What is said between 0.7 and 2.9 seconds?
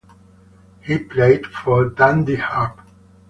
He played for Dundee Harp.